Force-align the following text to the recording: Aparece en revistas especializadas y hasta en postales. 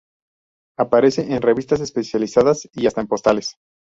Aparece 0.79 1.31
en 1.31 1.43
revistas 1.43 1.79
especializadas 1.79 2.67
y 2.73 2.87
hasta 2.87 3.01
en 3.01 3.07
postales. 3.07 3.57